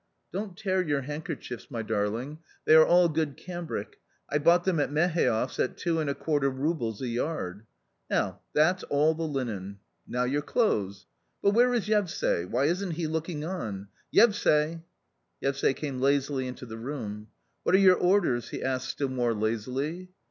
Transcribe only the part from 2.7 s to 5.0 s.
are all good cambric. I bought them at